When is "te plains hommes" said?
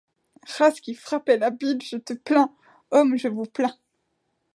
1.97-3.17